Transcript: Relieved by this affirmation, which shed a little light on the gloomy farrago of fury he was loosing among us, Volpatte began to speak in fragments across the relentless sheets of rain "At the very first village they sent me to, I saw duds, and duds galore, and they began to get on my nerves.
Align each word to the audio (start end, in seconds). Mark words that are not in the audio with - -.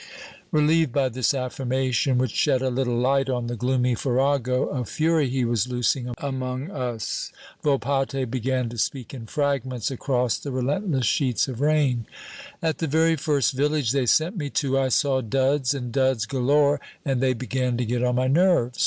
Relieved 0.51 0.91
by 0.91 1.07
this 1.09 1.31
affirmation, 1.31 2.17
which 2.17 2.31
shed 2.35 2.63
a 2.63 2.71
little 2.71 2.97
light 2.97 3.29
on 3.29 3.45
the 3.45 3.55
gloomy 3.55 3.93
farrago 3.93 4.65
of 4.69 4.89
fury 4.89 5.29
he 5.29 5.45
was 5.45 5.67
loosing 5.67 6.11
among 6.17 6.71
us, 6.71 7.31
Volpatte 7.63 8.25
began 8.31 8.67
to 8.67 8.79
speak 8.79 9.13
in 9.13 9.27
fragments 9.27 9.91
across 9.91 10.39
the 10.39 10.49
relentless 10.49 11.05
sheets 11.05 11.47
of 11.47 11.61
rain 11.61 12.07
"At 12.63 12.79
the 12.79 12.87
very 12.87 13.15
first 13.15 13.51
village 13.53 13.91
they 13.91 14.07
sent 14.07 14.35
me 14.35 14.49
to, 14.49 14.75
I 14.79 14.87
saw 14.87 15.21
duds, 15.21 15.75
and 15.75 15.91
duds 15.91 16.25
galore, 16.25 16.81
and 17.05 17.21
they 17.21 17.33
began 17.33 17.77
to 17.77 17.85
get 17.85 18.03
on 18.03 18.15
my 18.15 18.25
nerves. 18.25 18.79